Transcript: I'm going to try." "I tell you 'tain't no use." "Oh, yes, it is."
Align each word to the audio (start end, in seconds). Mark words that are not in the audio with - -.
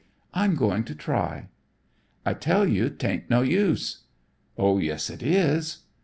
I'm 0.33 0.55
going 0.55 0.83
to 0.85 0.95
try." 0.95 1.49
"I 2.25 2.33
tell 2.33 2.67
you 2.67 2.89
'tain't 2.89 3.29
no 3.29 3.43
use." 3.43 4.05
"Oh, 4.57 4.79
yes, 4.79 5.11
it 5.11 5.21
is." 5.21 5.83